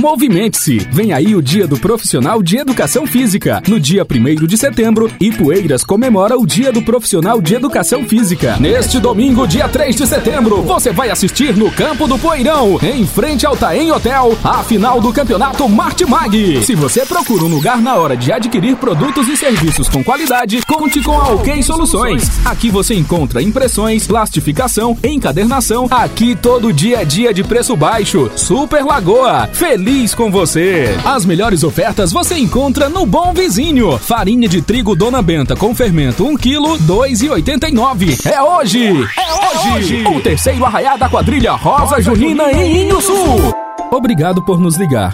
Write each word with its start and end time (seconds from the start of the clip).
Movimente-se. 0.00 0.78
Vem 0.90 1.12
aí 1.12 1.36
o 1.36 1.42
Dia 1.42 1.66
do 1.66 1.78
Profissional 1.78 2.42
de 2.42 2.56
Educação 2.56 3.06
Física. 3.06 3.62
No 3.68 3.78
dia 3.78 4.02
1 4.02 4.46
de 4.46 4.56
setembro, 4.56 5.12
Ipueiras 5.20 5.84
comemora 5.84 6.38
o 6.38 6.46
Dia 6.46 6.72
do 6.72 6.80
Profissional 6.80 7.38
de 7.38 7.54
Educação 7.54 8.08
Física. 8.08 8.56
Neste 8.58 8.98
domingo, 8.98 9.46
dia 9.46 9.68
3 9.68 9.94
de 9.94 10.06
setembro, 10.06 10.62
você 10.62 10.90
vai 10.90 11.10
assistir 11.10 11.54
no 11.54 11.70
Campo 11.70 12.06
do 12.08 12.18
Poeirão, 12.18 12.78
em 12.82 13.06
frente 13.06 13.44
ao 13.44 13.54
Taem 13.54 13.92
Hotel, 13.92 14.38
a 14.42 14.64
final 14.64 15.02
do 15.02 15.12
Campeonato 15.12 15.68
Martimag. 15.68 16.64
Se 16.64 16.74
você 16.74 17.04
procura 17.04 17.44
um 17.44 17.48
lugar 17.48 17.82
na 17.82 17.96
hora 17.96 18.16
de 18.16 18.32
adquirir 18.32 18.76
produtos 18.76 19.28
e 19.28 19.36
serviços 19.36 19.86
com 19.86 20.02
qualidade, 20.02 20.62
conte 20.66 21.02
com 21.02 21.20
a 21.20 21.28
OK 21.28 21.62
Soluções. 21.62 22.40
Aqui 22.46 22.70
você 22.70 22.94
encontra 22.94 23.42
impressões, 23.42 24.06
plastificação, 24.06 24.96
encadernação. 25.04 25.88
Aqui 25.90 26.34
todo 26.34 26.72
dia 26.72 27.02
é 27.02 27.04
dia 27.04 27.34
de 27.34 27.44
preço 27.44 27.76
baixo. 27.76 28.30
Super 28.34 28.82
Lagoa, 28.82 29.46
feliz 29.52 29.89
com 30.16 30.30
você. 30.30 30.96
As 31.04 31.24
melhores 31.24 31.64
ofertas 31.64 32.12
você 32.12 32.38
encontra 32.38 32.88
no 32.88 33.04
Bom 33.04 33.34
Vizinho. 33.34 33.98
Farinha 33.98 34.48
de 34.48 34.62
trigo 34.62 34.94
Dona 34.94 35.20
Benta 35.20 35.56
com 35.56 35.74
fermento 35.74 36.24
1 36.24 36.36
kg, 36.36 36.78
2,89. 36.86 38.24
É 38.24 38.40
hoje! 38.40 38.86
É 38.86 39.74
hoje! 39.74 40.04
O 40.06 40.20
terceiro 40.20 40.64
arraiá 40.64 40.96
da 40.96 41.08
quadrilha 41.08 41.52
Rosa 41.54 42.00
Junina 42.00 42.52
em 42.52 42.84
Inho 42.84 43.00
Sul. 43.00 43.52
Obrigado 43.90 44.44
por 44.44 44.60
nos 44.60 44.78
ligar. 44.78 45.12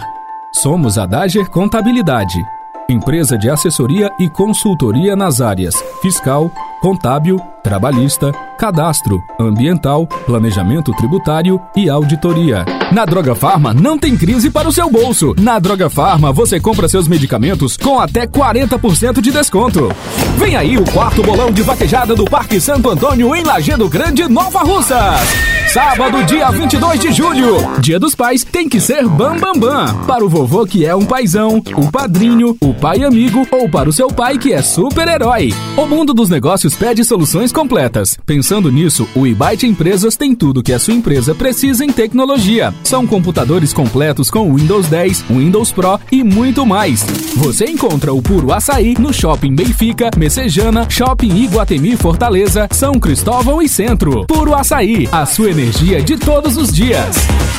Somos 0.51 0.99
a 0.99 1.07
Dager 1.07 1.49
Contabilidade. 1.49 2.56
Empresa 2.89 3.37
de 3.37 3.49
assessoria 3.49 4.09
e 4.17 4.29
consultoria 4.29 5.13
nas 5.13 5.41
áreas 5.41 5.75
fiscal, 6.01 6.49
contábil, 6.81 7.37
trabalhista, 7.61 8.31
cadastro, 8.57 9.21
ambiental, 9.37 10.07
planejamento 10.25 10.93
tributário 10.93 11.59
e 11.75 11.89
auditoria. 11.89 12.63
Na 12.93 13.03
Droga 13.03 13.35
Farma 13.35 13.73
não 13.73 13.97
tem 13.97 14.15
crise 14.15 14.49
para 14.49 14.69
o 14.69 14.71
seu 14.71 14.89
bolso. 14.89 15.35
Na 15.37 15.59
Droga 15.59 15.89
Farma 15.89 16.31
você 16.31 16.61
compra 16.61 16.87
seus 16.87 17.09
medicamentos 17.09 17.75
com 17.75 17.99
até 17.99 18.25
40% 18.25 19.19
de 19.19 19.31
desconto. 19.31 19.91
Vem 20.37 20.55
aí 20.55 20.77
o 20.77 20.89
quarto 20.89 21.21
bolão 21.21 21.51
de 21.51 21.63
vaquejada 21.63 22.15
do 22.15 22.23
Parque 22.23 22.57
Santo 22.57 22.89
Antônio 22.89 23.35
em 23.35 23.43
Lagedo 23.43 23.89
Grande, 23.89 24.29
Nova 24.29 24.59
Russas. 24.59 25.56
Sábado, 25.77 26.23
dia 26.23 26.49
22 26.49 26.99
de 26.99 27.11
julho. 27.11 27.57
Dia 27.79 27.99
dos 27.99 28.15
Pais 28.15 28.43
tem 28.43 28.67
que 28.67 28.81
ser 28.81 29.07
bam 29.07 29.37
bam 29.37 29.53
bam. 29.53 30.05
Para 30.07 30.25
o 30.25 30.29
vovô 30.29 30.65
que 30.65 30.83
é 30.83 30.95
um 30.95 31.05
paizão, 31.05 31.61
o 31.75 31.91
padrinho, 31.91 32.57
o 32.59 32.73
pai 32.73 33.03
amigo 33.03 33.45
ou 33.51 33.69
para 33.69 33.87
o 33.87 33.93
seu 33.93 34.07
pai 34.07 34.39
que 34.39 34.53
é 34.53 34.61
super-herói. 34.63 35.53
O 35.77 35.85
mundo 35.85 36.15
dos 36.15 36.29
negócios 36.29 36.73
pede 36.73 37.03
soluções 37.03 37.51
completas. 37.51 38.17
Pensando 38.25 38.71
nisso, 38.71 39.07
o 39.13 39.27
eBite 39.27 39.67
Empresas 39.67 40.17
tem 40.17 40.33
tudo 40.33 40.63
que 40.63 40.73
a 40.73 40.79
sua 40.79 40.95
empresa 40.95 41.35
precisa 41.35 41.85
em 41.85 41.91
tecnologia. 41.91 42.73
São 42.83 43.05
computadores 43.05 43.71
completos 43.71 44.31
com 44.31 44.55
Windows 44.55 44.87
10, 44.87 45.25
Windows 45.29 45.71
Pro 45.71 45.99
e 46.11 46.23
muito 46.23 46.65
mais. 46.65 47.03
Você 47.35 47.65
encontra 47.65 48.11
o 48.11 48.19
Puro 48.19 48.51
Açaí 48.51 48.95
no 48.97 49.13
Shopping 49.13 49.53
Benfica, 49.53 50.09
Messejana, 50.17 50.89
Shopping 50.89 51.35
Iguatemi 51.35 51.95
Fortaleza, 51.95 52.67
São 52.71 52.93
Cristóvão 52.93 53.61
e 53.61 53.69
Centro. 53.69 54.25
Puro 54.25 54.55
Açaí, 54.55 55.07
a 55.11 55.23
sua 55.23 55.51
energia 55.67 56.01
de 56.01 56.17
todos 56.17 56.55
os 56.55 56.71
dias. 56.71 57.56